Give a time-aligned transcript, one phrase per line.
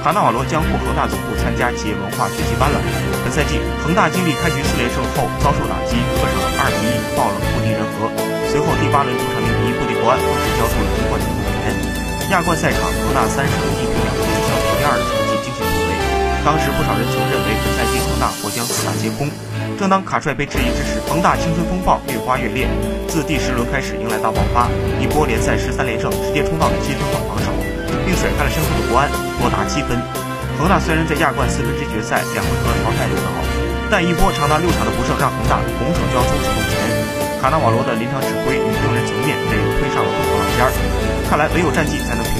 [0.00, 2.80] 卡纳瓦罗将赴恒大总部参加企业文化学习班了。
[3.20, 8.08] 本赛季，恒大经历开局四连胜后遭受打击，客场二比一爆冷不敌人和。
[8.48, 11.76] 随后第八轮主场面对布迪国安，同时交出了冠军状元。
[12.32, 15.92] 亚冠赛场，恒大三胜一平两负小组第二的成绩惊险突围。
[16.48, 19.28] 当时不少人曾认为本赛季恒大或将四大皆空。
[19.76, 22.64] 正当卡帅被质疑之时，恒大青春风暴越刮越烈，
[23.04, 27.20] 自第十轮开始迎来大爆发，一波联赛十三连胜，直接冲到了积分榜，
[28.10, 29.06] 并甩开了身后的国安，
[29.38, 29.94] 多达七分。
[30.58, 33.38] 恒大虽然在亚冠四分之决赛两回合淘汰刘德豪，
[33.88, 36.74] 但一波长达六场的不胜让恒大拱手交出主动权。
[37.40, 40.70] 卡纳瓦罗的临场指挥与用人层面被推上了不同台阶儿，
[41.30, 42.39] 看来唯有战绩才能平。